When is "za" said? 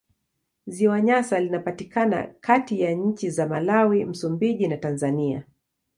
3.29-3.47